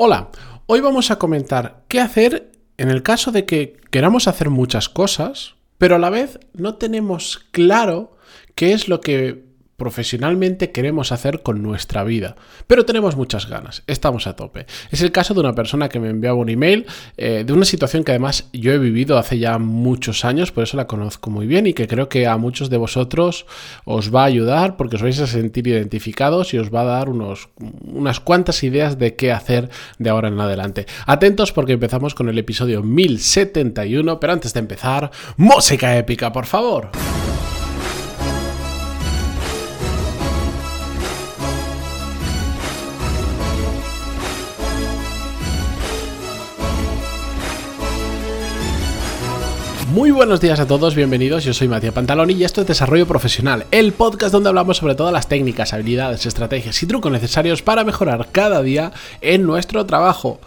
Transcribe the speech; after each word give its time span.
Hola, 0.00 0.30
hoy 0.66 0.80
vamos 0.80 1.10
a 1.10 1.18
comentar 1.18 1.82
qué 1.88 1.98
hacer 1.98 2.52
en 2.76 2.88
el 2.88 3.02
caso 3.02 3.32
de 3.32 3.46
que 3.46 3.80
queramos 3.90 4.28
hacer 4.28 4.48
muchas 4.48 4.88
cosas, 4.88 5.56
pero 5.76 5.96
a 5.96 5.98
la 5.98 6.08
vez 6.08 6.38
no 6.52 6.76
tenemos 6.76 7.48
claro 7.50 8.16
qué 8.54 8.74
es 8.74 8.86
lo 8.86 9.00
que 9.00 9.47
profesionalmente 9.78 10.72
queremos 10.72 11.12
hacer 11.12 11.42
con 11.42 11.62
nuestra 11.62 12.02
vida. 12.02 12.34
Pero 12.66 12.84
tenemos 12.84 13.16
muchas 13.16 13.48
ganas, 13.48 13.84
estamos 13.86 14.26
a 14.26 14.34
tope. 14.34 14.66
Es 14.90 15.02
el 15.02 15.12
caso 15.12 15.34
de 15.34 15.40
una 15.40 15.54
persona 15.54 15.88
que 15.88 16.00
me 16.00 16.10
enviaba 16.10 16.36
un 16.36 16.48
email 16.48 16.84
eh, 17.16 17.44
de 17.46 17.52
una 17.52 17.64
situación 17.64 18.02
que 18.02 18.10
además 18.10 18.48
yo 18.52 18.72
he 18.72 18.78
vivido 18.78 19.16
hace 19.18 19.38
ya 19.38 19.56
muchos 19.58 20.24
años, 20.24 20.50
por 20.50 20.64
eso 20.64 20.76
la 20.76 20.88
conozco 20.88 21.30
muy 21.30 21.46
bien 21.46 21.68
y 21.68 21.74
que 21.74 21.86
creo 21.86 22.08
que 22.08 22.26
a 22.26 22.36
muchos 22.36 22.70
de 22.70 22.76
vosotros 22.76 23.46
os 23.84 24.12
va 24.12 24.22
a 24.22 24.26
ayudar 24.26 24.76
porque 24.76 24.96
os 24.96 25.02
vais 25.02 25.20
a 25.20 25.28
sentir 25.28 25.68
identificados 25.68 26.52
y 26.54 26.58
os 26.58 26.74
va 26.74 26.80
a 26.80 26.84
dar 26.84 27.08
unos, 27.08 27.48
unas 27.58 28.18
cuantas 28.18 28.64
ideas 28.64 28.98
de 28.98 29.14
qué 29.14 29.30
hacer 29.30 29.70
de 29.98 30.10
ahora 30.10 30.26
en 30.26 30.40
adelante. 30.40 30.86
Atentos 31.06 31.52
porque 31.52 31.74
empezamos 31.74 32.16
con 32.16 32.28
el 32.28 32.38
episodio 32.38 32.82
1071, 32.82 34.18
pero 34.18 34.32
antes 34.32 34.52
de 34.52 34.58
empezar, 34.58 35.12
música 35.36 35.96
épica, 35.96 36.32
por 36.32 36.46
favor. 36.46 36.90
Muy 49.98 50.12
buenos 50.12 50.40
días 50.40 50.60
a 50.60 50.66
todos, 50.68 50.94
bienvenidos. 50.94 51.42
Yo 51.42 51.52
soy 51.52 51.66
Matías 51.66 51.92
Pantaloni 51.92 52.34
y 52.34 52.44
esto 52.44 52.60
es 52.60 52.68
Desarrollo 52.68 53.08
Profesional, 53.08 53.66
el 53.72 53.92
podcast 53.92 54.30
donde 54.30 54.48
hablamos 54.48 54.76
sobre 54.76 54.94
todas 54.94 55.12
las 55.12 55.28
técnicas, 55.28 55.72
habilidades, 55.72 56.24
estrategias 56.24 56.80
y 56.80 56.86
trucos 56.86 57.10
necesarios 57.10 57.62
para 57.62 57.82
mejorar 57.82 58.28
cada 58.30 58.62
día 58.62 58.92
en 59.22 59.42
nuestro 59.42 59.86
trabajo. 59.86 60.38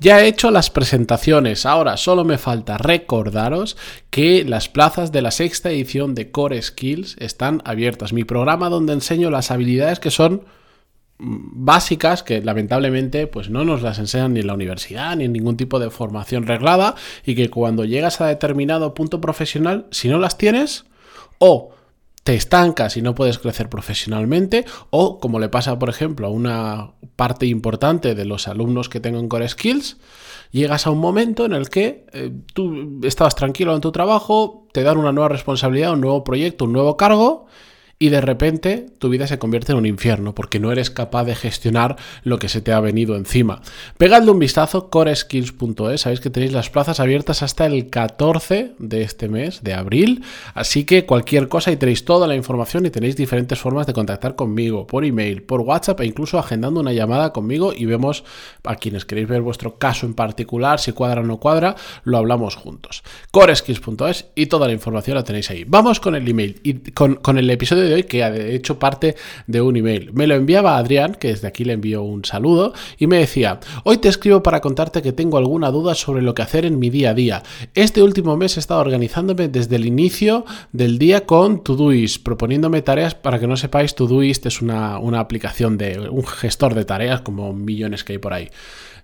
Ya 0.00 0.20
he 0.20 0.26
hecho 0.26 0.50
las 0.50 0.70
presentaciones, 0.70 1.66
ahora 1.66 1.96
solo 1.96 2.24
me 2.24 2.36
falta 2.36 2.78
recordaros 2.78 3.76
que 4.10 4.44
las 4.44 4.68
plazas 4.68 5.12
de 5.12 5.22
la 5.22 5.30
sexta 5.30 5.70
edición 5.70 6.16
de 6.16 6.32
Core 6.32 6.60
Skills 6.60 7.14
están 7.20 7.62
abiertas. 7.64 8.12
Mi 8.12 8.24
programa 8.24 8.70
donde 8.70 8.92
enseño 8.92 9.30
las 9.30 9.52
habilidades 9.52 10.00
que 10.00 10.10
son 10.10 10.42
básicas 11.18 12.22
que 12.22 12.42
lamentablemente 12.42 13.26
pues 13.26 13.48
no 13.48 13.64
nos 13.64 13.82
las 13.82 13.98
enseñan 13.98 14.34
ni 14.34 14.40
en 14.40 14.46
la 14.46 14.54
universidad 14.54 15.16
ni 15.16 15.24
en 15.24 15.32
ningún 15.32 15.56
tipo 15.56 15.78
de 15.78 15.90
formación 15.90 16.46
reglada 16.46 16.94
y 17.24 17.34
que 17.34 17.48
cuando 17.48 17.84
llegas 17.84 18.20
a 18.20 18.26
determinado 18.26 18.92
punto 18.92 19.20
profesional 19.20 19.86
si 19.90 20.08
no 20.08 20.18
las 20.18 20.36
tienes 20.36 20.84
o 21.38 21.70
te 22.22 22.34
estancas 22.34 22.96
y 22.96 23.02
no 23.02 23.14
puedes 23.14 23.38
crecer 23.38 23.70
profesionalmente 23.70 24.66
o 24.90 25.18
como 25.18 25.38
le 25.38 25.48
pasa 25.48 25.78
por 25.78 25.88
ejemplo 25.88 26.26
a 26.26 26.30
una 26.30 26.92
parte 27.14 27.46
importante 27.46 28.14
de 28.14 28.24
los 28.26 28.46
alumnos 28.46 28.90
que 28.90 29.00
tengo 29.00 29.18
en 29.18 29.28
Core 29.28 29.48
Skills 29.48 29.96
llegas 30.50 30.86
a 30.86 30.90
un 30.90 30.98
momento 30.98 31.46
en 31.46 31.54
el 31.54 31.70
que 31.70 32.04
eh, 32.12 32.30
tú 32.52 33.00
estabas 33.04 33.36
tranquilo 33.36 33.74
en 33.74 33.80
tu 33.80 33.90
trabajo 33.90 34.66
te 34.72 34.82
dan 34.82 34.98
una 34.98 35.12
nueva 35.12 35.30
responsabilidad 35.30 35.94
un 35.94 36.02
nuevo 36.02 36.24
proyecto 36.24 36.66
un 36.66 36.72
nuevo 36.74 36.98
cargo 36.98 37.46
y 37.98 38.10
de 38.10 38.20
repente 38.20 38.86
tu 38.98 39.08
vida 39.08 39.26
se 39.26 39.38
convierte 39.38 39.72
en 39.72 39.78
un 39.78 39.86
infierno 39.86 40.34
porque 40.34 40.60
no 40.60 40.70
eres 40.70 40.90
capaz 40.90 41.24
de 41.24 41.34
gestionar 41.34 41.96
lo 42.24 42.38
que 42.38 42.48
se 42.48 42.60
te 42.60 42.72
ha 42.72 42.80
venido 42.80 43.16
encima. 43.16 43.62
Pegadle 43.96 44.30
un 44.30 44.38
vistazo, 44.38 44.90
coreskills.es, 44.90 46.02
sabéis 46.02 46.20
que 46.20 46.30
tenéis 46.30 46.52
las 46.52 46.68
plazas 46.68 47.00
abiertas 47.00 47.42
hasta 47.42 47.64
el 47.66 47.88
14 47.88 48.74
de 48.78 49.02
este 49.02 49.28
mes, 49.28 49.62
de 49.62 49.72
abril, 49.72 50.24
así 50.54 50.84
que 50.84 51.06
cualquier 51.06 51.48
cosa 51.48 51.72
y 51.72 51.76
tenéis 51.76 52.04
toda 52.04 52.26
la 52.26 52.34
información 52.34 52.84
y 52.84 52.90
tenéis 52.90 53.16
diferentes 53.16 53.58
formas 53.58 53.86
de 53.86 53.94
contactar 53.94 54.36
conmigo, 54.36 54.86
por 54.86 55.04
email, 55.04 55.42
por 55.42 55.62
WhatsApp 55.62 56.00
e 56.00 56.06
incluso 56.06 56.38
agendando 56.38 56.80
una 56.80 56.92
llamada 56.92 57.32
conmigo 57.32 57.72
y 57.74 57.86
vemos 57.86 58.24
a 58.64 58.76
quienes 58.76 59.06
queréis 59.06 59.28
ver 59.28 59.40
vuestro 59.40 59.78
caso 59.78 60.04
en 60.04 60.14
particular, 60.14 60.80
si 60.80 60.92
cuadra 60.92 61.22
o 61.22 61.24
no 61.24 61.38
cuadra, 61.38 61.76
lo 62.04 62.18
hablamos 62.18 62.56
juntos. 62.56 63.02
coreskills.es 63.30 64.26
y 64.34 64.46
toda 64.46 64.66
la 64.66 64.74
información 64.74 65.16
la 65.16 65.24
tenéis 65.24 65.50
ahí. 65.50 65.64
Vamos 65.64 65.98
con 65.98 66.14
el 66.14 66.28
email 66.28 66.60
y 66.62 66.74
con, 66.90 67.14
con 67.16 67.38
el 67.38 67.48
episodio 67.48 67.85
de 67.86 67.94
hoy 67.94 68.02
que 68.04 68.22
ha 68.24 68.34
hecho 68.36 68.78
parte 68.78 69.16
de 69.46 69.60
un 69.60 69.76
email. 69.76 70.12
Me 70.12 70.26
lo 70.26 70.34
enviaba 70.34 70.76
Adrián, 70.76 71.14
que 71.14 71.28
desde 71.28 71.48
aquí 71.48 71.64
le 71.64 71.72
envío 71.72 72.02
un 72.02 72.24
saludo, 72.24 72.72
y 72.98 73.06
me 73.06 73.18
decía, 73.18 73.60
hoy 73.84 73.98
te 73.98 74.08
escribo 74.08 74.42
para 74.42 74.60
contarte 74.60 75.02
que 75.02 75.12
tengo 75.12 75.38
alguna 75.38 75.70
duda 75.70 75.94
sobre 75.94 76.22
lo 76.22 76.34
que 76.34 76.42
hacer 76.42 76.64
en 76.64 76.78
mi 76.78 76.90
día 76.90 77.10
a 77.10 77.14
día. 77.14 77.42
Este 77.74 78.02
último 78.02 78.36
mes 78.36 78.56
he 78.56 78.60
estado 78.60 78.80
organizándome 78.80 79.48
desde 79.48 79.76
el 79.76 79.86
inicio 79.86 80.44
del 80.72 80.98
día 80.98 81.26
con 81.26 81.62
Todoist, 81.62 82.22
proponiéndome 82.22 82.82
tareas, 82.82 83.14
para 83.14 83.38
que 83.38 83.46
no 83.46 83.56
sepáis, 83.56 83.94
Todoist 83.94 84.46
es 84.46 84.62
una, 84.62 84.98
una 84.98 85.20
aplicación 85.20 85.78
de 85.78 86.08
un 86.08 86.26
gestor 86.26 86.74
de 86.74 86.84
tareas, 86.84 87.20
como 87.20 87.52
millones 87.52 88.04
que 88.04 88.14
hay 88.14 88.18
por 88.18 88.32
ahí. 88.32 88.50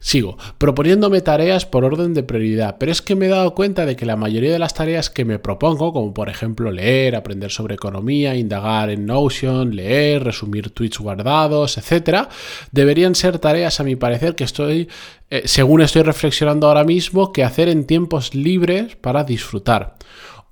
Sigo, 0.03 0.37
proponiéndome 0.59 1.21
tareas 1.21 1.65
por 1.65 1.85
orden 1.85 2.13
de 2.13 2.25
prioridad, 2.25 2.75
pero 2.77 2.91
es 2.91 3.01
que 3.01 3.15
me 3.15 3.27
he 3.27 3.29
dado 3.29 3.55
cuenta 3.55 3.87
de 3.87 3.95
que 3.95 4.05
la 4.05 4.17
mayoría 4.17 4.53
de 4.53 4.59
las 4.59 4.75
tareas 4.75 5.11
que 5.11 5.25
me 5.25 5.39
propongo, 5.39 5.93
como 5.93 6.13
por 6.13 6.29
ejemplo 6.29 6.73
leer, 6.73 7.15
aprender 7.15 7.53
sobre 7.53 7.77
economía, 7.77 8.35
indagar 8.35 8.91
en 8.91 9.07
Notion, 9.07 9.77
leer, 9.77 10.25
resumir 10.25 10.71
tweets 10.71 10.99
guardados, 10.99 11.79
etc., 11.79 12.27
deberían 12.73 13.15
ser 13.15 13.39
tareas 13.39 13.79
a 13.79 13.85
mi 13.85 13.95
parecer 13.95 14.35
que 14.35 14.43
estoy, 14.43 14.89
eh, 15.31 15.43
según 15.45 15.83
estoy 15.83 16.03
reflexionando 16.03 16.67
ahora 16.67 16.83
mismo, 16.83 17.31
que 17.31 17.45
hacer 17.45 17.69
en 17.69 17.87
tiempos 17.87 18.35
libres 18.35 18.97
para 18.97 19.23
disfrutar. 19.23 19.99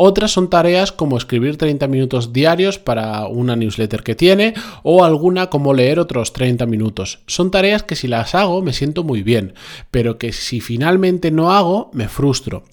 Otras 0.02 0.30
son 0.30 0.48
tareas 0.48 0.92
como 0.92 1.18
escribir 1.18 1.58
30 1.58 1.86
minutos 1.86 2.32
diarios 2.32 2.78
para 2.78 3.26
una 3.26 3.54
newsletter 3.54 4.02
que 4.02 4.14
tiene 4.14 4.54
o 4.82 5.04
alguna 5.04 5.50
como 5.50 5.74
leer 5.74 5.98
otros 5.98 6.32
30 6.32 6.64
minutos. 6.64 7.18
Son 7.26 7.50
tareas 7.50 7.82
que 7.82 7.96
si 7.96 8.08
las 8.08 8.34
hago 8.34 8.62
me 8.62 8.72
siento 8.72 9.04
muy 9.04 9.22
bien, 9.22 9.52
pero 9.90 10.16
que 10.16 10.32
si 10.32 10.62
finalmente 10.62 11.30
no 11.30 11.52
hago 11.52 11.90
me 11.92 12.08
frustro. 12.08 12.64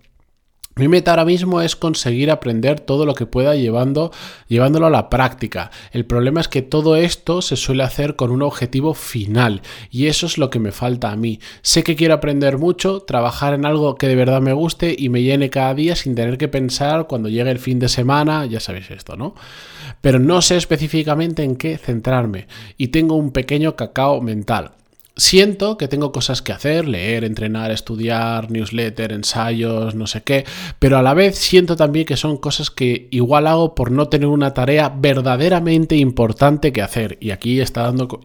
Mi 0.78 0.88
meta 0.88 1.10
ahora 1.10 1.26
mismo 1.26 1.62
es 1.62 1.76
conseguir 1.76 2.30
aprender 2.30 2.80
todo 2.80 3.08
lo 3.08 3.16
que 3.16 3.26
pueda 3.26 3.56
llevando, 3.56 4.12
llevándolo 4.48 4.86
a 4.86 4.92
la 4.92 5.10
práctica. 5.10 5.72
El 5.92 6.06
problema 6.06 6.40
es 6.40 6.48
que 6.48 6.62
todo 6.62 6.96
esto 6.96 7.42
se 7.42 7.56
suele 7.56 7.82
hacer 7.82 8.16
con 8.16 8.30
un 8.30 8.44
objetivo 8.44 8.94
final 8.94 9.64
y 9.90 10.06
eso 10.06 10.28
es 10.28 10.38
lo 10.38 10.52
que 10.52 10.60
me 10.60 10.72
falta 10.72 11.12
a 11.12 11.16
mí. 11.16 11.40
Sé 11.64 11.84
que 11.84 11.96
quiero 11.96 12.14
aprender 12.14 12.60
mucho, 12.60 13.00
trabajar 13.02 13.56
en 13.56 13.66
algo 13.66 13.96
que 13.96 14.08
de 14.08 14.16
verdad 14.16 14.40
me 14.40 14.54
guste 14.54 14.96
y 14.96 15.10
me 15.10 15.24
llene 15.24 15.50
cada 15.50 15.74
día 15.74 15.96
sin 15.96 16.14
tener 16.14 16.38
que 16.38 16.48
pensar 16.48 17.08
cuando 17.08 17.28
llegue 17.28 17.50
el 17.50 17.60
fin 17.60 17.80
de 17.80 17.90
semana, 17.90 18.46
ya 18.46 18.60
sabéis 18.60 18.92
esto, 18.92 19.18
¿no? 19.18 19.34
Pero 20.02 20.20
no 20.20 20.44
sé 20.44 20.58
específicamente 20.58 21.42
en 21.42 21.56
qué 21.56 21.80
centrarme 21.80 22.46
y 22.78 22.90
tengo 22.90 23.16
un 23.16 23.32
pequeño 23.32 23.76
cacao 23.76 24.22
mental. 24.22 24.74
Siento 25.20 25.78
que 25.78 25.88
tengo 25.88 26.12
cosas 26.12 26.44
que 26.44 26.52
hacer, 26.52 26.88
leer, 26.88 27.24
entrenar, 27.24 27.72
estudiar, 27.72 28.52
newsletter, 28.52 29.12
ensayos, 29.12 29.96
no 29.96 30.06
sé 30.06 30.22
qué, 30.22 30.46
pero 30.78 31.00
a 31.00 31.02
la 31.02 31.16
vez 31.16 31.40
siento 31.40 31.76
también 31.76 32.06
que 32.06 32.16
son 32.16 32.38
cosas 32.38 32.70
que 32.70 33.08
igual 33.10 33.48
hago 33.48 33.74
por 33.74 33.90
no 33.90 34.10
tener 34.10 34.28
una 34.28 34.54
tarea 34.54 34.90
verdaderamente 34.96 35.96
importante 35.96 36.72
que 36.72 36.84
hacer. 36.84 37.18
Y 37.20 37.32
aquí 37.32 37.60
está 37.60 37.82
dando... 37.82 38.22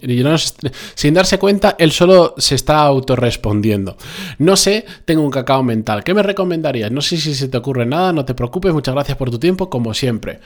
sin 0.94 1.14
darse 1.14 1.38
cuenta, 1.38 1.76
él 1.78 1.92
solo 1.92 2.34
se 2.36 2.54
está 2.54 2.82
autorrespondiendo. 2.82 3.96
No 4.36 4.56
sé, 4.56 4.84
tengo 5.06 5.22
un 5.22 5.30
cacao 5.30 5.62
mental. 5.62 6.04
¿Qué 6.04 6.12
me 6.12 6.22
recomendarías? 6.22 6.92
No 6.92 7.00
sé 7.00 7.16
si 7.16 7.34
se 7.34 7.48
te 7.48 7.56
ocurre 7.56 7.86
nada, 7.86 8.12
no 8.12 8.26
te 8.26 8.34
preocupes, 8.34 8.74
muchas 8.74 8.94
gracias 8.94 9.16
por 9.16 9.30
tu 9.30 9.38
tiempo, 9.38 9.70
como 9.70 9.94
siempre. 9.94 10.40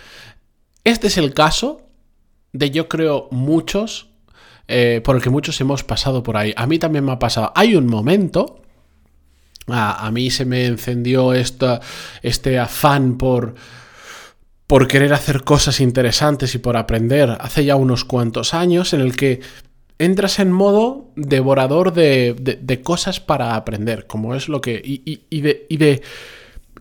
Este 0.85 1.09
es 1.09 1.19
el 1.19 1.35
caso 1.35 1.89
de 2.53 2.71
yo 2.71 2.89
creo 2.89 3.27
muchos 3.33 4.16
eh, 4.69 5.01
por 5.05 5.17
el 5.17 5.23
que 5.23 5.31
muchos 5.31 5.61
hemos 5.61 5.85
pasado 5.85 6.23
por 6.23 6.37
ahí. 6.37 6.53
A 6.57 6.67
mí 6.67 6.79
también 6.79 7.05
me 7.05 7.13
ha 7.13 7.19
pasado. 7.19 7.53
Hay 7.55 7.77
un 7.77 7.87
momento, 7.87 8.63
a, 9.69 10.11
mí 10.11 10.31
se 10.31 10.45
me 10.45 10.67
encendió 10.67 11.33
este 11.33 12.59
afán 12.59 13.19
por 13.19 13.55
por 14.67 14.89
querer 14.89 15.13
hacer 15.13 15.45
cosas 15.45 15.81
interesantes 15.81 16.55
y 16.55 16.59
por 16.59 16.77
aprender 16.77 17.37
hace 17.41 17.65
ya 17.65 17.77
unos 17.77 18.05
cuantos 18.05 18.53
años 18.53 18.93
en 18.93 19.01
el 19.01 19.17
que 19.17 19.41
entras 19.99 20.41
en 20.41 20.51
modo 20.51 21.13
devorador 21.15 21.93
de, 21.93 22.81
cosas 22.83 23.21
para 23.21 23.55
aprender, 23.55 24.07
como 24.07 24.35
es 24.35 24.49
lo 24.49 24.61
que... 24.61 24.83
y 24.85 25.41
de 25.41 26.03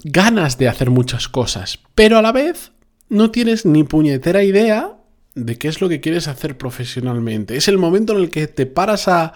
ganas 0.04 0.58
de 0.58 0.68
hacer 0.68 0.90
muchas 0.90 1.30
cosas, 1.30 1.80
pero 1.94 2.18
a 2.18 2.22
la 2.22 2.32
vez 2.32 2.72
no 3.10 3.32
tienes 3.32 3.66
ni 3.66 3.84
puñetera 3.84 4.44
idea 4.44 4.95
de 5.36 5.58
qué 5.58 5.68
es 5.68 5.82
lo 5.82 5.90
que 5.90 6.02
quieres 6.02 6.28
hacer 6.28 6.58
profesionalmente. 6.58 7.58
Es 7.58 7.68
el 7.68 7.78
momento 7.78 8.14
en 8.14 8.24
el 8.24 8.30
que 8.32 8.48
te 8.48 8.66
paras 8.66 9.08
a, 9.08 9.34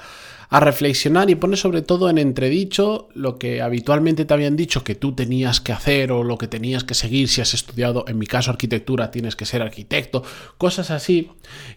a 0.51 0.59
reflexionar 0.59 1.29
y 1.29 1.35
pones 1.35 1.59
sobre 1.59 1.83
todo 1.83 2.09
en 2.09 2.17
entredicho 2.17 3.07
lo 3.13 3.37
que 3.37 3.61
habitualmente 3.61 4.25
te 4.25 4.33
habían 4.33 4.55
dicho 4.55 4.83
que 4.83 4.95
tú 4.95 5.13
tenías 5.13 5.61
que 5.61 5.73
hacer 5.73 6.11
o 6.11 6.23
lo 6.23 6.39
que 6.39 6.47
tenías 6.47 6.83
que 6.83 6.95
seguir 6.95 7.27
si 7.27 7.41
has 7.41 7.53
estudiado, 7.53 8.05
en 8.07 8.17
mi 8.17 8.25
caso 8.25 8.49
arquitectura, 8.49 9.11
tienes 9.11 9.35
que 9.35 9.45
ser 9.45 9.61
arquitecto, 9.61 10.23
cosas 10.57 10.89
así. 10.89 11.29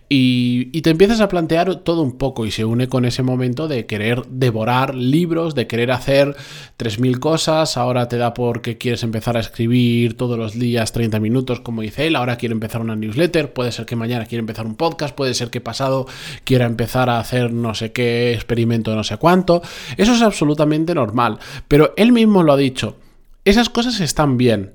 Y, 0.08 0.80
te 0.82 0.90
empiezas 0.90 1.20
a 1.20 1.28
plantear 1.28 1.76
todo 1.76 2.02
un 2.02 2.18
poco 2.18 2.44
y 2.44 2.50
se 2.50 2.64
une 2.64 2.88
con 2.88 3.04
ese 3.04 3.22
momento 3.22 3.68
de 3.68 3.86
querer 3.86 4.24
devorar 4.26 4.96
libros, 4.96 5.54
de 5.54 5.68
querer 5.68 5.92
hacer 5.92 6.34
3.000 6.76 7.20
cosas, 7.20 7.76
ahora 7.76 8.08
te 8.08 8.16
da 8.16 8.34
porque 8.34 8.78
quieres 8.78 9.04
empezar 9.04 9.36
a 9.36 9.40
escribir 9.40 10.16
todos 10.16 10.36
los 10.36 10.58
días 10.58 10.90
30 10.90 11.20
minutos 11.20 11.60
como 11.60 11.82
dice 11.82 12.08
él, 12.08 12.16
ahora 12.16 12.36
quiere 12.36 12.52
empezar 12.52 12.80
una 12.80 12.96
newsletter, 12.96 13.52
puede 13.52 13.70
ser 13.70 13.86
que 13.86 13.94
mañana 13.94 14.26
quiera 14.26 14.40
empezar 14.40 14.66
un 14.66 14.74
podcast, 14.74 15.14
puede 15.14 15.34
ser 15.34 15.50
que 15.50 15.60
pasado 15.60 16.06
quiera 16.42 16.66
empezar 16.66 17.08
a 17.08 17.20
hacer 17.20 17.52
no 17.52 17.74
sé 17.74 17.92
qué 17.92 18.32
experiencia 18.32 18.61
experimento 18.62 18.94
no 18.94 19.04
sé 19.04 19.16
cuánto. 19.16 19.62
Eso 19.96 20.14
es 20.14 20.22
absolutamente 20.22 20.94
normal. 20.94 21.38
Pero 21.68 21.92
él 21.96 22.12
mismo 22.12 22.42
lo 22.42 22.52
ha 22.52 22.56
dicho. 22.56 22.96
Esas 23.44 23.68
cosas 23.68 24.00
están 24.00 24.36
bien. 24.36 24.74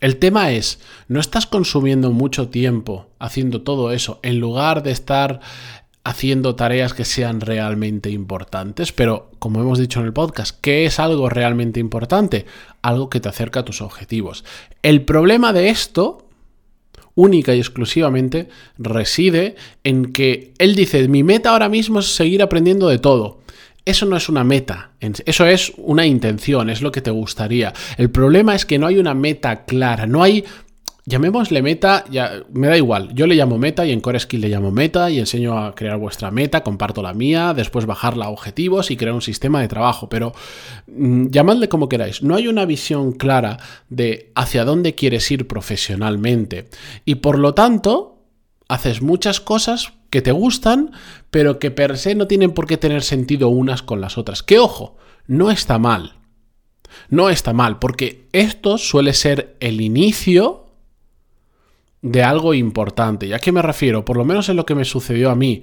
El 0.00 0.16
tema 0.16 0.52
es, 0.52 0.80
no 1.08 1.20
estás 1.20 1.46
consumiendo 1.46 2.10
mucho 2.10 2.48
tiempo 2.48 3.08
haciendo 3.18 3.62
todo 3.62 3.92
eso 3.92 4.18
en 4.22 4.40
lugar 4.40 4.82
de 4.82 4.92
estar 4.92 5.40
haciendo 6.04 6.54
tareas 6.54 6.94
que 6.94 7.04
sean 7.04 7.42
realmente 7.42 8.08
importantes, 8.08 8.92
pero 8.92 9.30
como 9.38 9.60
hemos 9.60 9.78
dicho 9.78 10.00
en 10.00 10.06
el 10.06 10.14
podcast, 10.14 10.58
¿qué 10.62 10.86
es 10.86 10.98
algo 10.98 11.28
realmente 11.28 11.80
importante? 11.80 12.46
Algo 12.80 13.10
que 13.10 13.20
te 13.20 13.28
acerca 13.28 13.60
a 13.60 13.64
tus 13.64 13.82
objetivos. 13.82 14.44
El 14.82 15.04
problema 15.04 15.52
de 15.52 15.68
esto, 15.68 16.29
única 17.20 17.54
y 17.54 17.58
exclusivamente, 17.58 18.48
reside 18.78 19.56
en 19.84 20.12
que 20.12 20.52
él 20.58 20.74
dice, 20.74 21.06
mi 21.08 21.22
meta 21.22 21.50
ahora 21.50 21.68
mismo 21.68 22.00
es 22.00 22.14
seguir 22.14 22.42
aprendiendo 22.42 22.88
de 22.88 22.98
todo. 22.98 23.40
Eso 23.84 24.06
no 24.06 24.16
es 24.16 24.28
una 24.28 24.44
meta, 24.44 24.92
eso 25.00 25.46
es 25.46 25.72
una 25.78 26.06
intención, 26.06 26.68
es 26.70 26.82
lo 26.82 26.92
que 26.92 27.00
te 27.00 27.10
gustaría. 27.10 27.72
El 27.96 28.10
problema 28.10 28.54
es 28.54 28.66
que 28.66 28.78
no 28.78 28.86
hay 28.86 28.98
una 28.98 29.14
meta 29.14 29.64
clara, 29.64 30.06
no 30.06 30.22
hay 30.22 30.44
llamémosle 31.06 31.62
meta, 31.62 32.04
ya, 32.10 32.42
me 32.52 32.68
da 32.68 32.76
igual, 32.76 33.14
yo 33.14 33.26
le 33.26 33.34
llamo 33.34 33.58
meta 33.58 33.86
y 33.86 33.92
en 33.92 34.00
Core 34.00 34.20
Skill 34.20 34.42
le 34.42 34.48
llamo 34.48 34.70
meta 34.70 35.10
y 35.10 35.18
enseño 35.18 35.58
a 35.58 35.74
crear 35.74 35.96
vuestra 35.96 36.30
meta, 36.30 36.62
comparto 36.62 37.02
la 37.02 37.14
mía, 37.14 37.54
después 37.54 37.86
bajarla 37.86 38.26
a 38.26 38.30
objetivos 38.30 38.90
y 38.90 38.96
crear 38.96 39.14
un 39.14 39.22
sistema 39.22 39.60
de 39.60 39.68
trabajo, 39.68 40.08
pero 40.08 40.32
mm, 40.86 41.28
llamadle 41.28 41.68
como 41.68 41.88
queráis, 41.88 42.22
no 42.22 42.36
hay 42.36 42.48
una 42.48 42.64
visión 42.64 43.12
clara 43.12 43.58
de 43.88 44.32
hacia 44.34 44.64
dónde 44.64 44.94
quieres 44.94 45.30
ir 45.30 45.46
profesionalmente 45.46 46.68
y 47.04 47.16
por 47.16 47.38
lo 47.38 47.54
tanto 47.54 48.18
haces 48.68 49.02
muchas 49.02 49.40
cosas 49.40 49.92
que 50.10 50.22
te 50.22 50.32
gustan, 50.32 50.92
pero 51.30 51.58
que 51.58 51.70
per 51.70 51.96
se 51.96 52.14
no 52.14 52.26
tienen 52.26 52.52
por 52.52 52.66
qué 52.66 52.76
tener 52.76 53.02
sentido 53.02 53.48
unas 53.48 53.82
con 53.82 54.00
las 54.00 54.18
otras. 54.18 54.42
Que 54.42 54.58
ojo, 54.58 54.96
no 55.26 55.50
está 55.50 55.78
mal. 55.78 56.14
No 57.08 57.30
está 57.30 57.52
mal, 57.52 57.78
porque 57.78 58.28
esto 58.32 58.76
suele 58.76 59.12
ser 59.12 59.56
el 59.60 59.80
inicio 59.80 60.69
de 62.02 62.22
algo 62.22 62.54
importante. 62.54 63.26
¿Y 63.26 63.32
a 63.32 63.38
qué 63.38 63.52
me 63.52 63.62
refiero? 63.62 64.04
Por 64.04 64.16
lo 64.16 64.24
menos 64.24 64.48
es 64.48 64.56
lo 64.56 64.66
que 64.66 64.74
me 64.74 64.84
sucedió 64.84 65.30
a 65.30 65.34
mí. 65.34 65.62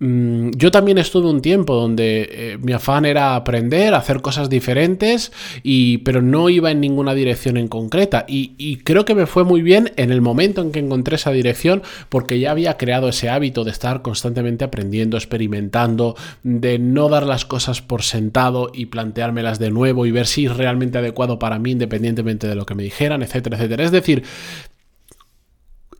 Mm, 0.00 0.50
yo 0.56 0.72
también 0.72 0.98
estuve 0.98 1.28
un 1.30 1.40
tiempo 1.40 1.74
donde 1.74 2.28
eh, 2.30 2.58
mi 2.60 2.72
afán 2.72 3.04
era 3.04 3.36
aprender, 3.36 3.94
hacer 3.94 4.20
cosas 4.22 4.50
diferentes, 4.50 5.32
y, 5.62 5.98
pero 5.98 6.20
no 6.20 6.50
iba 6.50 6.70
en 6.72 6.80
ninguna 6.80 7.14
dirección 7.14 7.56
en 7.56 7.68
concreta. 7.68 8.24
Y, 8.28 8.54
y, 8.58 8.78
creo 8.78 9.04
que 9.04 9.14
me 9.14 9.26
fue 9.26 9.44
muy 9.44 9.62
bien 9.62 9.92
en 9.96 10.10
el 10.10 10.20
momento 10.20 10.62
en 10.62 10.72
que 10.72 10.80
encontré 10.80 11.14
esa 11.14 11.30
dirección, 11.30 11.82
porque 12.08 12.40
ya 12.40 12.50
había 12.50 12.76
creado 12.76 13.08
ese 13.08 13.30
hábito 13.30 13.62
de 13.62 13.70
estar 13.70 14.02
constantemente 14.02 14.64
aprendiendo, 14.64 15.16
experimentando, 15.16 16.16
de 16.42 16.78
no 16.78 17.08
dar 17.08 17.24
las 17.24 17.44
cosas 17.44 17.80
por 17.80 18.02
sentado 18.02 18.70
y 18.74 18.86
planteármelas 18.86 19.58
de 19.60 19.70
nuevo 19.70 20.06
y 20.06 20.10
ver 20.10 20.26
si 20.26 20.46
es 20.46 20.56
realmente 20.56 20.98
adecuado 20.98 21.38
para 21.38 21.58
mí, 21.60 21.70
independientemente 21.70 22.48
de 22.48 22.56
lo 22.56 22.66
que 22.66 22.74
me 22.74 22.82
dijeran, 22.82 23.22
etcétera, 23.22 23.56
etcétera. 23.56 23.84
Es 23.84 23.92
decir, 23.92 24.24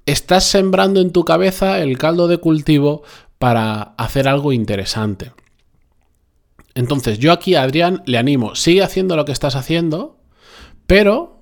estás 0.06 0.44
sembrando 0.44 1.00
en 1.00 1.12
tu 1.12 1.24
cabeza 1.24 1.80
el 1.80 1.98
caldo 1.98 2.28
de 2.28 2.38
cultivo 2.38 3.02
para 3.38 3.94
hacer 3.96 4.28
algo 4.28 4.52
interesante. 4.52 5.32
Entonces, 6.74 7.18
yo 7.18 7.32
aquí 7.32 7.54
Adrián 7.54 8.02
le 8.06 8.18
animo, 8.18 8.54
sigue 8.56 8.82
haciendo 8.82 9.16
lo 9.16 9.24
que 9.24 9.32
estás 9.32 9.54
haciendo, 9.54 10.18
pero 10.86 11.34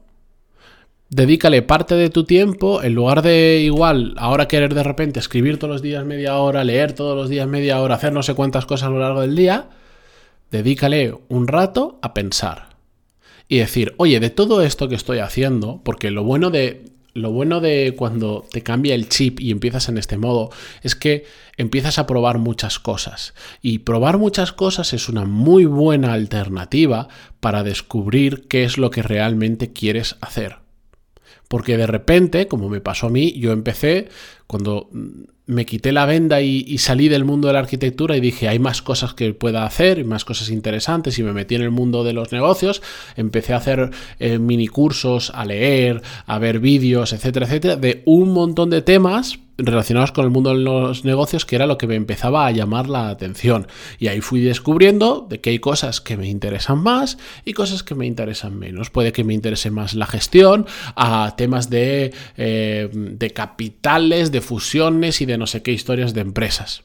dedícale 1.09 1.63
parte 1.63 1.95
de 1.95 2.11
tu 2.11 2.25
tiempo, 2.25 2.83
en 2.83 2.95
lugar 2.95 3.23
de 3.23 3.61
igual, 3.61 4.15
ahora 4.19 4.49
querer 4.49 4.75
de 4.75 4.83
repente 4.83 5.21
escribir 5.21 5.59
todos 5.59 5.73
los 5.73 5.83
días 5.83 6.05
media 6.05 6.37
hora, 6.39 6.65
leer 6.65 6.93
todos 6.93 7.17
los 7.17 7.29
días 7.29 7.47
media 7.47 7.81
hora, 7.81 7.97
hacer 7.97 8.13
no 8.13 8.23
sé 8.23 8.35
cuántas 8.35 8.67
cosas 8.67 8.89
a 8.89 8.91
lo 8.91 8.99
largo 8.99 9.21
del 9.21 9.37
día, 9.37 9.69
dedícale 10.51 11.15
un 11.29 11.49
rato 11.49 11.99
a 12.03 12.15
pensar. 12.15 12.73
Y 13.49 13.59
decir, 13.59 13.95
oye, 13.99 14.21
de 14.21 14.31
todo 14.31 14.63
esto 14.63 14.89
que 14.89 14.95
estoy 14.95 15.19
haciendo, 15.19 15.83
porque 15.85 16.11
lo 16.11 16.25
bueno 16.25 16.51
de 16.51 16.92
lo 17.15 17.31
bueno 17.31 17.61
de 17.61 17.95
cuando 17.97 18.45
te 18.51 18.63
cambia 18.63 18.95
el 18.95 19.09
chip 19.09 19.41
y 19.41 19.51
empiezas 19.51 19.89
en 19.89 19.99
este 19.99 20.17
modo 20.17 20.51
es 20.83 20.95
que 20.95 21.27
empiezas 21.57 21.99
a 21.99 22.07
probar 22.07 22.39
muchas 22.39 22.79
cosas. 22.79 23.35
Y 23.61 23.81
probar 23.81 24.19
muchas 24.19 24.53
cosas 24.53 24.93
es 24.93 25.09
una 25.09 25.25
muy 25.25 25.67
buena 25.67 26.13
alternativa 26.13 27.09
para 27.41 27.63
descubrir 27.63 28.49
qué 28.49 28.65
es 28.65 28.79
lo 28.79 28.91
que 28.91 29.03
realmente 29.03 29.73
quieres 29.73 30.17
hacer. 30.21 30.62
Porque 31.53 31.77
de 31.77 31.87
repente, 31.87 32.49
como 32.49 32.71
me 32.71 32.81
pasó 32.81 33.09
a 33.09 33.11
mí, 33.11 33.31
yo 33.33 33.53
empecé 33.53 34.09
cuando 34.47 34.89
me 35.45 35.67
quité 35.67 35.93
la 35.93 36.07
venda 36.07 36.41
y, 36.41 36.79
salí 36.79 37.11
del 37.11 37.27
mundo 37.27 37.49
de 37.49 37.53
la 37.53 37.61
arquitectura 37.61 38.17
y 38.17 38.21
dije, 38.21 38.49
hay 38.49 38.59
más 38.59 38.81
cosas 38.81 39.13
que 39.13 39.35
pueda 39.35 39.67
hacer 39.67 39.99
y 39.99 40.05
más 40.05 40.25
cosas 40.25 40.49
interesantes 40.49 41.19
y 41.19 41.23
me 41.23 41.35
metí 41.35 41.55
en 41.55 41.61
el 41.61 41.71
mundo 41.71 42.05
de 42.05 42.15
los 42.15 42.33
negocios, 42.33 42.81
empecé 43.17 43.53
a 43.53 43.59
hacer 43.59 43.91
eh, 44.19 44.39
mini 44.39 44.67
cursos, 44.67 45.31
a 45.35 45.45
leer, 45.45 46.01
a 46.25 46.39
ver 46.39 46.59
vídeos, 46.59 47.13
etcétera, 47.13 47.45
etcétera, 47.45 47.77
de 47.77 48.01
un 48.07 48.33
montón 48.33 48.71
de 48.71 48.81
temas 48.81 49.39
relacionados 49.59 50.13
con 50.13 50.25
el 50.25 50.31
mundo 50.31 50.51
de 50.51 50.61
los 50.61 51.05
negocios, 51.05 51.45
que 51.45 51.57
era 51.57 51.67
lo 51.67 51.79
que 51.79 51.87
me 51.87 51.95
empezaba 51.95 52.47
a 52.47 52.51
llamar 52.51 52.89
la 52.89 53.09
atención. 53.09 53.67
Y 53.99 54.09
ahí 54.09 54.21
fui 54.21 54.41
descubriendo 54.41 55.27
de 55.29 55.41
que 55.41 55.51
hay 55.51 55.59
cosas 55.59 56.01
que 56.01 56.17
me 56.17 56.29
interesan 56.29 56.83
más 56.83 57.19
y 57.45 57.53
cosas 57.53 57.83
que 57.83 57.95
me 57.95 58.07
interesan 58.07 58.59
menos. 58.59 58.91
Puede 58.91 59.13
que 59.13 59.25
me 59.25 59.35
interese 59.35 59.71
más 59.71 59.95
la 59.95 60.07
gestión, 60.07 60.67
a 60.97 61.35
temas 61.37 61.71
de, 61.71 62.13
eh, 62.37 62.89
de 62.93 63.31
capitales, 63.31 64.33
de 64.33 64.41
fusiones 64.41 65.21
y 65.21 65.27
de 65.27 65.39
no 65.39 65.47
sé 65.47 65.63
qué 65.63 65.73
historias 65.73 66.15
de 66.15 66.23
empresas 66.23 66.85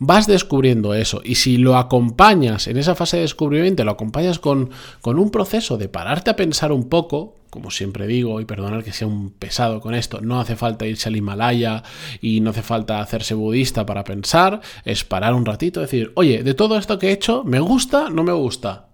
vas 0.00 0.26
descubriendo 0.26 0.94
eso. 0.94 1.20
Y 1.22 1.36
si 1.36 1.58
lo 1.58 1.76
acompañas 1.76 2.66
en 2.66 2.78
esa 2.78 2.94
fase 2.94 3.18
de 3.18 3.22
descubrimiento, 3.22 3.84
lo 3.84 3.92
acompañas 3.92 4.38
con, 4.38 4.70
con, 5.02 5.18
un 5.18 5.30
proceso 5.30 5.76
de 5.76 5.88
pararte 5.88 6.30
a 6.30 6.36
pensar 6.36 6.72
un 6.72 6.88
poco, 6.88 7.36
como 7.50 7.70
siempre 7.70 8.06
digo, 8.06 8.40
y 8.40 8.44
perdonar 8.44 8.84
que 8.84 8.92
sea 8.92 9.08
un 9.08 9.30
pesado 9.30 9.80
con 9.80 9.94
esto, 9.94 10.20
no 10.20 10.40
hace 10.40 10.56
falta 10.56 10.86
irse 10.86 11.08
al 11.08 11.16
Himalaya 11.16 11.82
y 12.20 12.40
no 12.40 12.50
hace 12.50 12.62
falta 12.62 13.00
hacerse 13.00 13.34
budista 13.34 13.84
para 13.84 14.04
pensar, 14.04 14.60
es 14.84 15.04
parar 15.04 15.34
un 15.34 15.44
ratito, 15.44 15.80
decir, 15.80 16.12
oye, 16.14 16.42
de 16.42 16.54
todo 16.54 16.78
esto 16.78 16.98
que 16.98 17.08
he 17.08 17.12
hecho, 17.12 17.44
¿me 17.44 17.60
gusta? 17.60 18.08
¿No 18.08 18.22
me 18.22 18.32
gusta? 18.32 18.88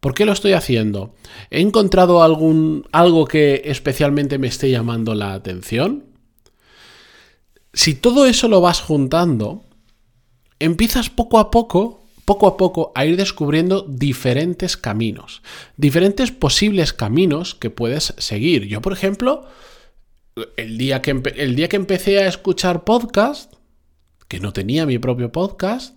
¿Por 0.00 0.14
qué 0.14 0.24
lo 0.24 0.32
estoy 0.32 0.52
haciendo? 0.52 1.14
¿He 1.50 1.60
encontrado 1.60 2.22
algún, 2.22 2.86
algo 2.92 3.26
que 3.26 3.62
especialmente 3.66 4.38
me 4.38 4.48
esté 4.48 4.70
llamando 4.70 5.14
la 5.14 5.34
atención? 5.34 6.04
Si 7.72 7.94
todo 7.94 8.26
eso 8.26 8.48
lo 8.48 8.60
vas 8.60 8.80
juntando, 8.80 9.64
empiezas 10.58 11.10
poco 11.10 11.38
a 11.38 11.50
poco 11.50 11.99
poco 12.30 12.46
a 12.46 12.56
poco 12.56 12.92
a 12.94 13.06
ir 13.06 13.16
descubriendo 13.16 13.84
diferentes 13.88 14.76
caminos, 14.76 15.42
diferentes 15.76 16.30
posibles 16.30 16.92
caminos 16.92 17.56
que 17.56 17.70
puedes 17.70 18.14
seguir. 18.18 18.68
Yo, 18.68 18.80
por 18.80 18.92
ejemplo, 18.92 19.48
el 20.56 20.78
día 20.78 21.02
que, 21.02 21.20
el 21.34 21.56
día 21.56 21.68
que 21.68 21.74
empecé 21.74 22.20
a 22.20 22.28
escuchar 22.28 22.84
podcast, 22.84 23.54
que 24.28 24.38
no 24.38 24.52
tenía 24.52 24.86
mi 24.86 25.00
propio 25.00 25.32
podcast, 25.32 25.96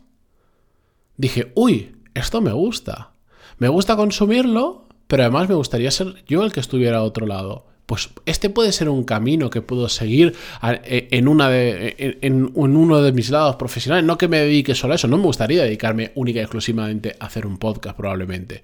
dije, 1.17 1.51
uy, 1.53 1.97
esto 2.15 2.41
me 2.41 2.51
gusta. 2.51 3.11
Me 3.59 3.67
gusta 3.67 3.95
consumirlo, 3.95 4.87
pero 5.05 5.21
además 5.21 5.49
me 5.49 5.53
gustaría 5.53 5.91
ser 5.91 6.25
yo 6.25 6.43
el 6.43 6.51
que 6.51 6.61
estuviera 6.61 6.97
a 6.97 7.03
otro 7.03 7.27
lado 7.27 7.67
pues 7.85 8.09
este 8.25 8.49
puede 8.49 8.71
ser 8.71 8.89
un 8.89 9.03
camino 9.03 9.49
que 9.49 9.61
puedo 9.61 9.89
seguir 9.89 10.35
e, 10.61 11.07
en, 11.11 11.27
una 11.27 11.49
de, 11.49 12.17
en, 12.21 12.51
uno 12.53 13.01
de 13.01 13.11
mis 13.11 13.29
lados 13.29 13.57
profesionales. 13.57 14.05
No 14.05 14.17
que 14.17 14.27
me 14.27 14.39
dedique 14.39 14.75
solo 14.75 14.93
a 14.93 14.95
eso, 14.95 15.07
no 15.07 15.17
me 15.17 15.23
gustaría 15.23 15.63
dedicarme 15.63 16.11
única 16.15 16.39
y 16.39 16.43
exclusivamente 16.43 17.15
a 17.19 17.25
hacer 17.25 17.45
un 17.45 17.57
podcast 17.57 17.97
probablemente. 17.97 18.63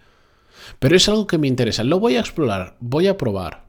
Pero 0.80 0.96
es 0.96 1.10
algo 1.10 1.28
que 1.28 1.38
me 1.38 1.48
interesa, 1.48 1.84
lo 1.84 2.00
voy 2.00 2.16
a 2.16 2.22
explorar, 2.22 2.78
voy 2.80 3.08
a 3.08 3.18
probar. 3.18 3.66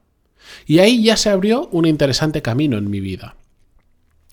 Y 0.65 0.79
ahí 0.79 1.03
ya 1.03 1.17
se 1.17 1.29
abrió 1.29 1.67
un 1.71 1.85
interesante 1.85 2.41
camino 2.41 2.77
en 2.77 2.89
mi 2.89 2.99
vida. 2.99 3.35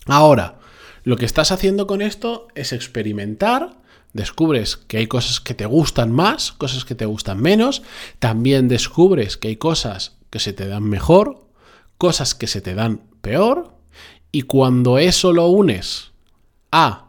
Ahora, 0.07 0.59
lo 1.05 1.17
que 1.17 1.25
estás 1.25 1.53
haciendo 1.53 1.87
con 1.87 2.03
esto 2.03 2.49
es 2.55 2.73
experimentar, 2.73 3.77
descubres 4.13 4.77
que 4.77 4.99
hay 4.99 5.07
cosas 5.07 5.41
que 5.41 5.55
te 5.55 5.67
gustan 5.67 6.13
más, 6.13 6.53
cosas 6.53 6.85
que 6.85 6.95
te 6.95 7.07
gustan 7.07 7.41
menos, 7.41 7.83
también 8.19 8.69
descubres 8.69 9.37
que 9.37 9.49
hay 9.49 9.57
cosas 9.57 10.18
que 10.31 10.39
se 10.39 10.53
te 10.53 10.67
dan 10.67 10.85
mejor, 10.85 11.49
cosas 11.97 12.35
que 12.35 12.47
se 12.47 12.61
te 12.61 12.75
dan 12.75 13.03
peor, 13.21 13.79
y 14.33 14.43
cuando 14.43 14.99
eso 14.99 15.33
lo 15.33 15.49
unes 15.49 16.13
a 16.71 17.09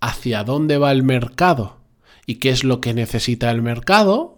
hacia 0.00 0.44
dónde 0.44 0.78
va 0.78 0.92
el 0.92 1.02
mercado 1.02 1.78
y 2.26 2.36
qué 2.36 2.50
es 2.50 2.64
lo 2.64 2.80
que 2.80 2.94
necesita 2.94 3.50
el 3.50 3.62
mercado, 3.62 4.36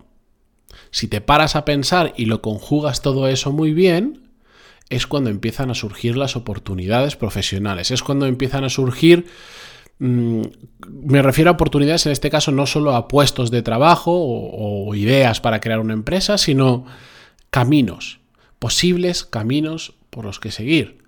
si 0.90 1.08
te 1.08 1.20
paras 1.20 1.56
a 1.56 1.64
pensar 1.64 2.12
y 2.16 2.26
lo 2.26 2.42
conjugas 2.42 3.02
todo 3.02 3.28
eso 3.28 3.52
muy 3.52 3.72
bien, 3.72 4.30
es 4.88 5.06
cuando 5.06 5.30
empiezan 5.30 5.70
a 5.70 5.74
surgir 5.74 6.16
las 6.16 6.36
oportunidades 6.36 7.16
profesionales, 7.16 7.90
es 7.90 8.02
cuando 8.02 8.26
empiezan 8.26 8.64
a 8.64 8.68
surgir 8.68 9.26
mm, 9.98 10.42
me 10.88 11.22
refiero 11.22 11.50
a 11.50 11.54
oportunidades 11.54 12.06
en 12.06 12.12
este 12.12 12.30
caso 12.30 12.52
no 12.52 12.66
solo 12.66 12.94
a 12.94 13.08
puestos 13.08 13.50
de 13.50 13.62
trabajo 13.62 14.12
o 14.14 14.94
ideas 14.94 15.40
para 15.40 15.60
crear 15.60 15.80
una 15.80 15.94
empresa, 15.94 16.38
sino 16.38 16.86
caminos, 17.52 18.20
posibles 18.58 19.24
caminos 19.24 19.94
por 20.08 20.24
los 20.24 20.40
que 20.40 20.50
seguir. 20.50 21.04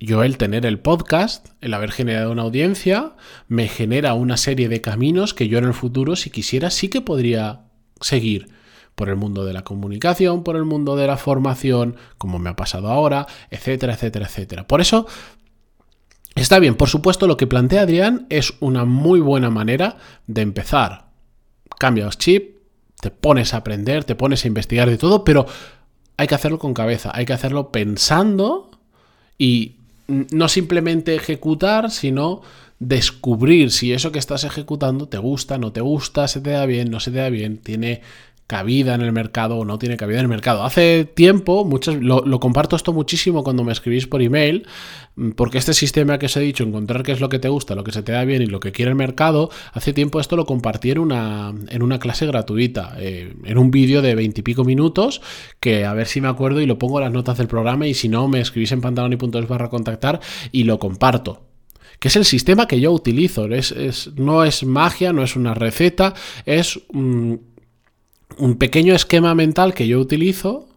yo 0.00 0.24
el 0.24 0.36
tener 0.36 0.66
el 0.66 0.80
podcast, 0.80 1.50
el 1.60 1.74
haber 1.74 1.92
generado 1.92 2.32
una 2.32 2.42
audiencia, 2.42 3.12
me 3.46 3.68
genera 3.68 4.14
una 4.14 4.36
serie 4.36 4.68
de 4.68 4.80
caminos 4.80 5.32
que 5.32 5.46
yo 5.46 5.58
en 5.58 5.66
el 5.66 5.74
futuro, 5.74 6.16
si 6.16 6.30
quisiera, 6.30 6.70
sí 6.70 6.88
que 6.88 7.00
podría 7.00 7.66
seguir 8.00 8.48
por 8.96 9.10
el 9.10 9.14
mundo 9.14 9.44
de 9.44 9.52
la 9.52 9.62
comunicación, 9.62 10.42
por 10.42 10.56
el 10.56 10.64
mundo 10.64 10.96
de 10.96 11.06
la 11.06 11.16
formación, 11.16 11.94
como 12.18 12.40
me 12.40 12.50
ha 12.50 12.56
pasado 12.56 12.88
ahora, 12.88 13.28
etcétera, 13.50 13.94
etcétera, 13.94 14.26
etcétera. 14.26 14.66
Por 14.66 14.80
eso, 14.80 15.06
está 16.34 16.58
bien, 16.58 16.74
por 16.74 16.88
supuesto, 16.88 17.28
lo 17.28 17.36
que 17.36 17.46
plantea 17.46 17.82
Adrián 17.82 18.26
es 18.28 18.54
una 18.58 18.84
muy 18.84 19.20
buena 19.20 19.50
manera 19.50 19.98
de 20.26 20.42
empezar. 20.42 21.10
Cambias 21.78 22.18
chip, 22.18 22.59
te 23.00 23.10
pones 23.10 23.54
a 23.54 23.58
aprender, 23.58 24.04
te 24.04 24.14
pones 24.14 24.44
a 24.44 24.48
investigar 24.48 24.88
de 24.88 24.98
todo, 24.98 25.24
pero 25.24 25.46
hay 26.16 26.26
que 26.26 26.34
hacerlo 26.34 26.58
con 26.58 26.74
cabeza, 26.74 27.10
hay 27.14 27.24
que 27.24 27.32
hacerlo 27.32 27.70
pensando 27.70 28.70
y 29.38 29.76
no 30.06 30.48
simplemente 30.48 31.14
ejecutar, 31.14 31.90
sino 31.90 32.42
descubrir 32.78 33.70
si 33.70 33.92
eso 33.92 34.10
que 34.10 34.18
estás 34.18 34.44
ejecutando 34.44 35.08
te 35.08 35.18
gusta, 35.18 35.58
no 35.58 35.72
te 35.72 35.80
gusta, 35.80 36.28
se 36.28 36.40
te 36.40 36.50
da 36.50 36.66
bien, 36.66 36.90
no 36.90 36.98
se 36.98 37.10
te 37.10 37.18
da 37.18 37.28
bien, 37.28 37.58
tiene 37.58 38.02
cabida 38.50 38.96
en 38.96 39.00
el 39.00 39.12
mercado 39.12 39.58
o 39.58 39.64
no 39.64 39.78
tiene 39.78 39.96
cabida 39.96 40.18
en 40.18 40.24
el 40.24 40.28
mercado. 40.28 40.64
Hace 40.64 41.04
tiempo, 41.04 41.64
muchos, 41.64 41.94
lo, 42.02 42.40
comparto 42.40 42.74
esto 42.74 42.92
muchísimo 42.92 43.44
cuando 43.44 43.62
me 43.62 43.70
escribís 43.70 44.08
por 44.08 44.22
email, 44.22 44.66
mm, 45.14 45.30
porque 45.36 45.58
este 45.58 45.72
sistema 45.72 46.18
que 46.18 46.26
os 46.26 46.36
he 46.36 46.40
dicho, 46.40 46.64
encontrar 46.64 47.04
qué 47.04 47.12
es 47.12 47.20
lo 47.20 47.28
que 47.28 47.38
te 47.38 47.48
gusta, 47.48 47.76
lo 47.76 47.84
que 47.84 47.92
se 47.92 48.02
te 48.02 48.10
da 48.10 48.24
bien 48.24 48.42
y 48.42 48.46
lo 48.46 48.58
que 48.58 48.72
quiere 48.72 48.90
el 48.90 48.96
mercado, 48.96 49.50
hace 49.72 49.92
tiempo 49.92 50.18
esto 50.18 50.34
lo 50.34 50.46
compartí 50.46 50.90
en 50.90 50.98
una, 50.98 51.54
en 51.68 51.80
una 51.80 52.00
clase 52.00 52.26
gratuita, 52.26 52.96
eh, 52.98 53.36
en 53.44 53.56
un 53.56 53.70
vídeo 53.70 54.02
de 54.02 54.16
veintipico 54.16 54.64
minutos, 54.64 55.22
que 55.60 55.84
a 55.84 55.94
ver 55.94 56.08
si 56.08 56.20
me 56.20 56.26
acuerdo 56.26 56.60
y 56.60 56.66
lo 56.66 56.76
pongo 56.76 56.98
en 56.98 57.04
las 57.04 57.12
notas 57.12 57.38
del 57.38 57.46
programa 57.46 57.86
y 57.86 57.94
si 57.94 58.08
no, 58.08 58.26
me 58.26 58.40
escribís 58.40 58.72
en 58.72 58.80
pantaloni.es 58.80 59.46
barra 59.46 59.70
contactar 59.70 60.18
y 60.50 60.64
lo 60.64 60.80
comparto 60.80 61.50
que 62.00 62.08
es 62.08 62.16
el 62.16 62.24
sistema 62.24 62.66
que 62.66 62.80
yo 62.80 62.90
utilizo. 62.90 63.46
Es, 63.46 64.10
no 64.16 64.42
es 64.42 64.64
magia, 64.64 65.12
no 65.12 65.22
es 65.22 65.36
una 65.36 65.54
receta, 65.54 66.14
es 66.46 66.80
un 68.40 68.56
pequeño 68.56 68.94
esquema 68.94 69.34
mental 69.34 69.74
que 69.74 69.86
yo 69.86 70.00
utilizo 70.00 70.68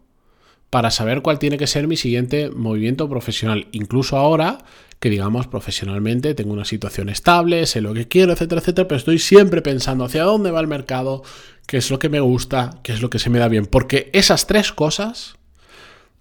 para 0.70 0.91
saber 0.91 1.22
cuál 1.22 1.39
tiene 1.39 1.58
que 1.58 1.67
ser 1.67 1.88
mi 1.88 1.98
siguiente 1.98 2.50
movimiento 2.50 3.08
profesional. 3.10 3.67
Incluso 3.72 4.17
ahora 4.17 4.60
que 5.00 5.10
digamos 5.10 5.48
profesionalmente 5.48 6.34
tengo 6.34 6.53
una 6.53 6.65
situación 6.65 7.10
estable, 7.10 7.65
sé 7.65 7.82
lo 7.82 7.93
que 7.93 8.08
quiero, 8.08 8.34
etcétera, 8.34 8.62
etcétera, 8.62 8.88
pero 8.88 8.98
estoy 8.98 9.20
siempre 9.20 9.62
pensando 9.62 10.05
hacia 10.05 10.24
dónde 10.24 10.50
va 10.50 10.62
el 10.62 10.67
mercado, 10.67 11.24
qué 11.67 11.77
es 11.77 11.91
lo 11.91 12.00
que 12.00 12.10
me 12.10 12.22
gusta, 12.22 12.79
qué 12.84 12.93
es 12.93 13.01
lo 13.01 13.10
que 13.10 13.20
se 13.20 13.29
me 13.29 13.39
da 13.39 13.50
bien. 13.50 13.65
Porque 13.65 14.10
esas 14.13 14.48
tres 14.48 14.72
cosas, 14.72 15.36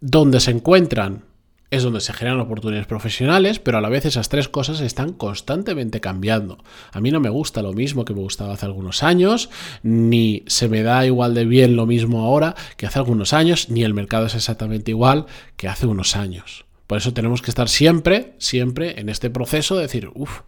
donde 0.00 0.40
se 0.40 0.50
encuentran 0.50 1.24
es 1.72 1.82
donde 1.82 2.02
se 2.02 2.12
generan 2.12 2.38
oportunidades 2.38 2.86
profesionales, 2.86 3.58
pero 3.58 3.78
a 3.78 3.80
la 3.80 3.88
vez 3.88 4.04
esas 4.04 4.28
tres 4.28 4.46
cosas 4.46 4.80
están 4.82 5.14
constantemente 5.14 6.02
cambiando. 6.02 6.58
A 6.92 7.00
mí 7.00 7.10
no 7.10 7.18
me 7.18 7.30
gusta 7.30 7.62
lo 7.62 7.72
mismo 7.72 8.04
que 8.04 8.12
me 8.12 8.20
gustaba 8.20 8.52
hace 8.52 8.66
algunos 8.66 9.02
años, 9.02 9.48
ni 9.82 10.44
se 10.46 10.68
me 10.68 10.82
da 10.82 11.06
igual 11.06 11.32
de 11.32 11.46
bien 11.46 11.74
lo 11.74 11.86
mismo 11.86 12.26
ahora 12.26 12.54
que 12.76 12.84
hace 12.84 12.98
algunos 12.98 13.32
años, 13.32 13.70
ni 13.70 13.84
el 13.84 13.94
mercado 13.94 14.26
es 14.26 14.34
exactamente 14.34 14.90
igual 14.90 15.24
que 15.56 15.66
hace 15.66 15.86
unos 15.86 16.14
años. 16.14 16.66
Por 16.86 16.98
eso 16.98 17.14
tenemos 17.14 17.40
que 17.40 17.50
estar 17.50 17.70
siempre, 17.70 18.34
siempre 18.36 19.00
en 19.00 19.08
este 19.08 19.30
proceso 19.30 19.74
de 19.76 19.82
decir, 19.82 20.10
uff, 20.12 20.40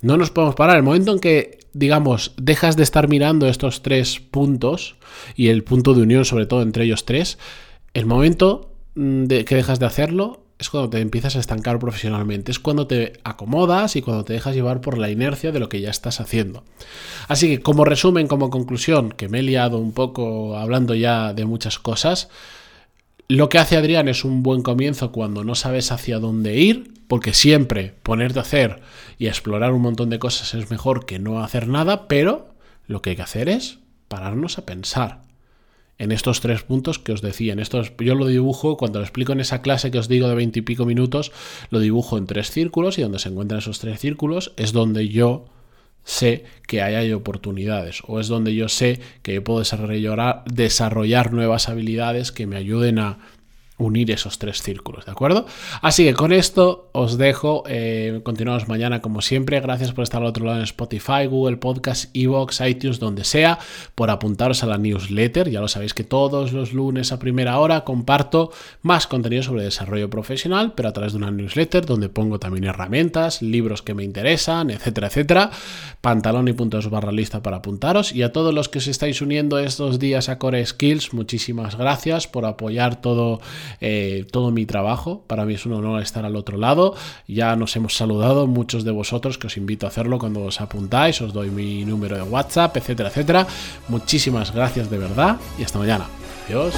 no 0.00 0.16
nos 0.16 0.32
podemos 0.32 0.56
parar. 0.56 0.76
El 0.76 0.82
momento 0.82 1.12
en 1.12 1.20
que, 1.20 1.60
digamos, 1.72 2.34
dejas 2.36 2.76
de 2.76 2.82
estar 2.82 3.08
mirando 3.08 3.46
estos 3.46 3.82
tres 3.82 4.18
puntos 4.18 4.96
y 5.36 5.48
el 5.48 5.62
punto 5.62 5.94
de 5.94 6.02
unión 6.02 6.24
sobre 6.24 6.46
todo 6.46 6.62
entre 6.62 6.84
ellos 6.84 7.04
tres, 7.04 7.38
el 7.92 8.06
momento 8.06 8.72
mm, 8.96 9.26
de 9.26 9.44
que 9.44 9.54
dejas 9.54 9.78
de 9.78 9.86
hacerlo 9.86 10.43
es 10.58 10.70
cuando 10.70 10.90
te 10.90 11.00
empiezas 11.00 11.36
a 11.36 11.40
estancar 11.40 11.78
profesionalmente, 11.78 12.52
es 12.52 12.58
cuando 12.58 12.86
te 12.86 13.14
acomodas 13.24 13.96
y 13.96 14.02
cuando 14.02 14.24
te 14.24 14.34
dejas 14.34 14.54
llevar 14.54 14.80
por 14.80 14.98
la 14.98 15.10
inercia 15.10 15.52
de 15.52 15.58
lo 15.58 15.68
que 15.68 15.80
ya 15.80 15.90
estás 15.90 16.20
haciendo. 16.20 16.62
Así 17.26 17.48
que 17.48 17.60
como 17.60 17.84
resumen, 17.84 18.28
como 18.28 18.50
conclusión, 18.50 19.10
que 19.10 19.28
me 19.28 19.40
he 19.40 19.42
liado 19.42 19.78
un 19.78 19.92
poco 19.92 20.56
hablando 20.56 20.94
ya 20.94 21.34
de 21.34 21.44
muchas 21.44 21.78
cosas, 21.78 22.28
lo 23.26 23.48
que 23.48 23.58
hace 23.58 23.76
Adrián 23.76 24.08
es 24.08 24.24
un 24.24 24.42
buen 24.42 24.62
comienzo 24.62 25.10
cuando 25.10 25.44
no 25.44 25.54
sabes 25.54 25.90
hacia 25.90 26.18
dónde 26.18 26.56
ir, 26.56 26.92
porque 27.08 27.34
siempre 27.34 27.94
ponerte 28.02 28.38
a 28.38 28.42
hacer 28.42 28.80
y 29.18 29.26
explorar 29.26 29.72
un 29.72 29.82
montón 29.82 30.10
de 30.10 30.18
cosas 30.18 30.54
es 30.54 30.70
mejor 30.70 31.04
que 31.04 31.18
no 31.18 31.42
hacer 31.42 31.68
nada, 31.68 32.06
pero 32.06 32.54
lo 32.86 33.02
que 33.02 33.10
hay 33.10 33.16
que 33.16 33.22
hacer 33.22 33.48
es 33.48 33.78
pararnos 34.08 34.58
a 34.58 34.66
pensar 34.66 35.23
en 35.98 36.12
estos 36.12 36.40
tres 36.40 36.62
puntos 36.62 36.98
que 36.98 37.12
os 37.12 37.22
decía. 37.22 37.52
En 37.52 37.60
estos, 37.60 37.92
yo 37.98 38.14
lo 38.14 38.26
dibujo, 38.26 38.76
cuando 38.76 38.98
lo 38.98 39.04
explico 39.04 39.32
en 39.32 39.40
esa 39.40 39.62
clase 39.62 39.90
que 39.90 39.98
os 39.98 40.08
digo 40.08 40.28
de 40.28 40.34
veintipico 40.34 40.86
minutos, 40.86 41.32
lo 41.70 41.78
dibujo 41.80 42.18
en 42.18 42.26
tres 42.26 42.50
círculos 42.50 42.98
y 42.98 43.02
donde 43.02 43.18
se 43.18 43.28
encuentran 43.28 43.58
esos 43.58 43.78
tres 43.78 44.00
círculos 44.00 44.52
es 44.56 44.72
donde 44.72 45.08
yo 45.08 45.46
sé 46.04 46.44
que 46.66 46.82
hay 46.82 47.12
oportunidades 47.12 48.02
o 48.06 48.20
es 48.20 48.28
donde 48.28 48.54
yo 48.54 48.68
sé 48.68 49.00
que 49.22 49.34
yo 49.34 49.44
puedo 49.44 49.60
desarrollar, 49.60 50.44
desarrollar 50.44 51.32
nuevas 51.32 51.68
habilidades 51.68 52.30
que 52.30 52.46
me 52.46 52.56
ayuden 52.56 52.98
a 52.98 53.18
unir 53.76 54.10
esos 54.10 54.38
tres 54.38 54.62
círculos, 54.62 55.04
¿de 55.04 55.12
acuerdo? 55.12 55.46
Así 55.82 56.04
que 56.04 56.14
con 56.14 56.32
esto 56.32 56.90
os 56.92 57.18
dejo, 57.18 57.64
eh, 57.66 58.20
continuamos 58.22 58.68
mañana 58.68 59.00
como 59.00 59.20
siempre, 59.20 59.60
gracias 59.60 59.92
por 59.92 60.04
estar 60.04 60.22
al 60.22 60.28
otro 60.28 60.44
lado 60.44 60.58
en 60.58 60.64
Spotify, 60.64 61.26
Google 61.28 61.56
Podcast, 61.56 62.14
Evox, 62.14 62.60
iTunes, 62.60 63.00
donde 63.00 63.24
sea, 63.24 63.58
por 63.94 64.10
apuntaros 64.10 64.62
a 64.62 64.66
la 64.66 64.78
newsletter, 64.78 65.50
ya 65.50 65.60
lo 65.60 65.68
sabéis 65.68 65.92
que 65.92 66.04
todos 66.04 66.52
los 66.52 66.72
lunes 66.72 67.10
a 67.10 67.18
primera 67.18 67.58
hora 67.58 67.82
comparto 67.82 68.52
más 68.82 69.08
contenido 69.08 69.42
sobre 69.42 69.64
desarrollo 69.64 70.08
profesional, 70.08 70.74
pero 70.76 70.88
a 70.88 70.92
través 70.92 71.12
de 71.12 71.18
una 71.18 71.32
newsletter 71.32 71.84
donde 71.84 72.08
pongo 72.08 72.38
también 72.38 72.64
herramientas, 72.64 73.42
libros 73.42 73.82
que 73.82 73.94
me 73.94 74.04
interesan, 74.04 74.70
etcétera, 74.70 75.08
etcétera, 75.08 75.50
pantalón 76.00 76.46
y 76.46 76.52
puntos 76.52 76.90
barra 76.90 77.12
lista 77.12 77.42
para 77.42 77.56
apuntaros. 77.56 78.12
Y 78.12 78.22
a 78.22 78.32
todos 78.32 78.54
los 78.54 78.68
que 78.68 78.78
os 78.78 78.86
estáis 78.86 79.20
uniendo 79.20 79.58
estos 79.58 79.98
días 79.98 80.28
a 80.28 80.38
Core 80.38 80.64
Skills, 80.64 81.12
muchísimas 81.12 81.76
gracias 81.76 82.28
por 82.28 82.44
apoyar 82.44 83.00
todo 83.00 83.40
eh, 83.80 84.26
todo 84.30 84.50
mi 84.50 84.66
trabajo. 84.66 85.24
Para 85.26 85.44
mí 85.44 85.54
es 85.54 85.66
un 85.66 85.72
honor 85.72 86.02
estar 86.02 86.24
al 86.24 86.36
otro 86.36 86.58
lado. 86.58 86.94
Ya 87.26 87.56
nos 87.56 87.74
hemos 87.76 87.96
saludado 87.96 88.46
muchos 88.46 88.84
de 88.84 88.90
vosotros 88.90 89.38
que 89.38 89.46
os 89.46 89.56
invito 89.56 89.86
a 89.86 89.88
hacerlo 89.88 90.18
cuando 90.18 90.42
os 90.42 90.60
apuntáis. 90.60 91.20
Os 91.20 91.32
doy 91.32 91.50
mi 91.50 91.84
número 91.84 92.16
de 92.16 92.22
WhatsApp, 92.22 92.76
etcétera, 92.76 93.08
etcétera. 93.08 93.46
Muchísimas 93.88 94.52
gracias 94.52 94.90
de 94.90 94.98
verdad 94.98 95.36
y 95.58 95.64
hasta 95.64 95.78
mañana. 95.78 96.06
Adiós. 96.46 96.74